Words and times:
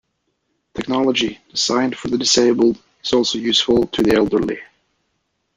Technology 0.73 1.37
designed 1.51 1.95
for 1.95 2.07
the 2.07 2.17
disabled 2.17 2.81
is 3.03 3.13
also 3.13 3.37
useful 3.37 3.85
to 3.85 4.01
the 4.01 4.15
elderly. 4.15 4.57